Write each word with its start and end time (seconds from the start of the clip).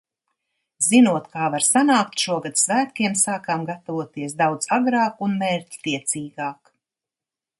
Zinot, 0.85 1.27
kā 1.35 1.49
var 1.55 1.65
sanākt, 1.65 2.23
šogad 2.23 2.57
svētkiem 2.61 3.19
sākām 3.25 3.67
gatavoties 3.69 4.35
daudz 4.41 4.71
agrāk 4.81 5.23
un 5.27 5.39
mērķtiecīgāk. 5.45 6.75